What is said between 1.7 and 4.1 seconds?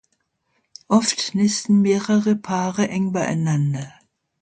mehrere Paare eng beieinander.